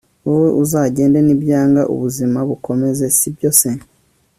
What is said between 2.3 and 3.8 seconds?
bukomeze, sibyo se